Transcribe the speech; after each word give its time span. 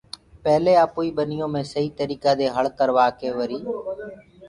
پيلي 0.43 0.73
آپوئي 0.85 1.09
ٻنيو 1.17 1.47
مي 1.53 1.61
سئي 1.71 1.87
تريڪآ 1.97 2.31
دي 2.39 2.47
هݪ 2.55 2.65
ڪروآڪي 2.79 3.29
وري 3.37 3.59